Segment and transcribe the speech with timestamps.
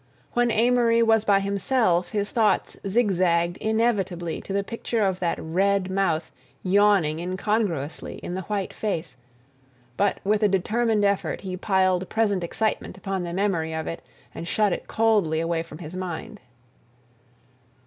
[0.33, 5.91] When Amory was by himself his thoughts zigzagged inevitably to the picture of that red
[5.91, 6.31] mouth
[6.63, 9.15] yawning incongruously in the white face,
[9.97, 14.01] but with a determined effort he piled present excitement upon the memory of it
[14.33, 16.39] and shut it coldly away from his mind.